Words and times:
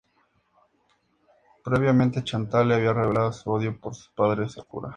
Previamente, 1.63 2.23
Chantal 2.23 2.69
le 2.69 2.73
había 2.73 2.91
revelado 2.91 3.31
su 3.31 3.51
odio 3.51 3.79
por 3.79 3.93
sus 3.93 4.09
padres 4.15 4.57
al 4.57 4.65
cura. 4.65 4.89